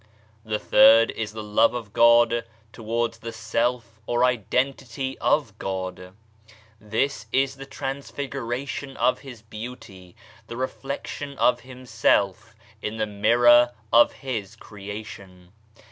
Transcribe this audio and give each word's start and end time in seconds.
The 0.43 0.57
third 0.57 1.11
is 1.11 1.31
the 1.33 1.43
love 1.43 1.75
of 1.75 1.93
God 1.93 2.43
towards 2.73 3.19
the 3.19 3.31
Self 3.31 4.01
or 4.07 4.23
Identity 4.23 5.15
of 5.19 5.55
God. 5.59 6.13
This 6.79 7.27
is 7.31 7.55
the 7.55 7.67
transfiguration 7.67 8.97
of 8.97 9.19
His 9.19 9.43
Beauty, 9.43 10.15
the 10.47 10.57
reflection 10.57 11.37
of 11.37 11.59
Himself 11.59 12.55
in 12.81 12.97
the 12.97 13.05
mirror 13.05 13.73
of 13.93 14.11
His 14.13 14.55
Creation. 14.55 15.49